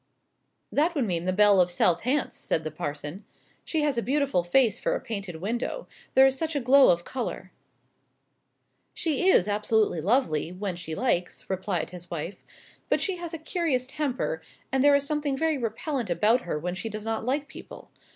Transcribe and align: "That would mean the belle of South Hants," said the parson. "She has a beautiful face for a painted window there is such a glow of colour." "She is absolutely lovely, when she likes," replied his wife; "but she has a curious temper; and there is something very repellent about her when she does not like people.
"That 0.71 0.95
would 0.95 1.05
mean 1.05 1.25
the 1.25 1.31
belle 1.31 1.61
of 1.61 1.69
South 1.69 2.01
Hants," 2.01 2.35
said 2.35 2.63
the 2.63 2.71
parson. 2.71 3.23
"She 3.63 3.83
has 3.83 3.99
a 3.99 4.01
beautiful 4.01 4.43
face 4.43 4.79
for 4.79 4.95
a 4.95 4.99
painted 4.99 5.35
window 5.35 5.87
there 6.15 6.25
is 6.25 6.35
such 6.35 6.55
a 6.55 6.59
glow 6.59 6.89
of 6.89 7.03
colour." 7.03 7.51
"She 8.95 9.27
is 9.29 9.47
absolutely 9.47 10.01
lovely, 10.01 10.51
when 10.51 10.75
she 10.75 10.95
likes," 10.95 11.47
replied 11.51 11.91
his 11.91 12.09
wife; 12.09 12.37
"but 12.89 12.99
she 12.99 13.17
has 13.17 13.31
a 13.31 13.37
curious 13.37 13.85
temper; 13.85 14.41
and 14.71 14.83
there 14.83 14.95
is 14.95 15.05
something 15.05 15.37
very 15.37 15.59
repellent 15.59 16.09
about 16.09 16.41
her 16.41 16.57
when 16.57 16.73
she 16.73 16.89
does 16.89 17.05
not 17.05 17.23
like 17.23 17.47
people. 17.47 17.91